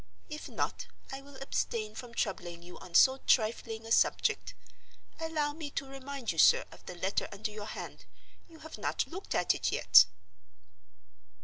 If 0.31 0.49
not, 0.49 0.87
I 1.11 1.21
will 1.21 1.35
abstain 1.35 1.93
from 1.93 2.15
troubling 2.15 2.63
you 2.63 2.79
on 2.79 2.95
so 2.95 3.17
trifling 3.27 3.85
a 3.85 3.91
subject.—Allow 3.91 5.53
me 5.53 5.69
to 5.77 5.85
remind 5.85 6.31
you, 6.31 6.39
sir, 6.39 6.65
of 6.71 6.83
the 6.87 6.95
letter 6.95 7.27
under 7.31 7.51
your 7.51 7.67
hand. 7.67 8.05
You 8.49 8.61
have 8.61 8.79
not 8.79 9.05
looked 9.05 9.35
at 9.35 9.53
it 9.53 9.71
yet." 9.71 10.07